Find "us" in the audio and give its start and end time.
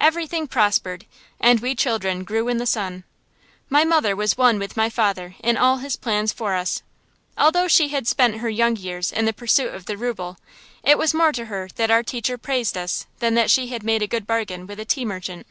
6.56-6.82, 12.76-13.06